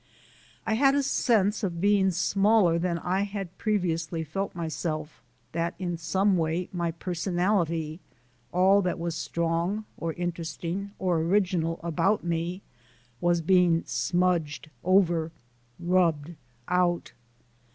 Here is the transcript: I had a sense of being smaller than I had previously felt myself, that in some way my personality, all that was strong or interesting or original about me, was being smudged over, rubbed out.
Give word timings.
I 0.65 0.73
had 0.73 0.95
a 0.95 1.03
sense 1.03 1.61
of 1.63 1.79
being 1.79 2.09
smaller 2.09 2.79
than 2.79 2.97
I 2.97 3.21
had 3.21 3.55
previously 3.59 4.23
felt 4.23 4.55
myself, 4.55 5.21
that 5.51 5.75
in 5.77 5.95
some 5.95 6.37
way 6.39 6.69
my 6.73 6.89
personality, 6.89 7.99
all 8.51 8.81
that 8.81 8.97
was 8.97 9.13
strong 9.15 9.85
or 9.97 10.13
interesting 10.13 10.89
or 10.97 11.19
original 11.19 11.79
about 11.83 12.23
me, 12.23 12.63
was 13.19 13.41
being 13.41 13.83
smudged 13.85 14.71
over, 14.83 15.31
rubbed 15.79 16.33
out. 16.67 17.11